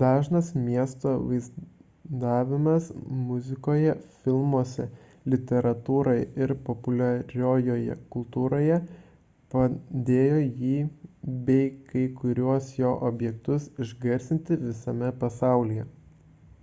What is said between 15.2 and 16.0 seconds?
pasaulyje